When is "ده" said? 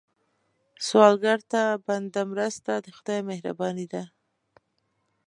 3.93-4.03